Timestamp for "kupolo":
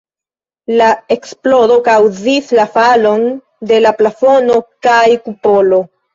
5.29-5.83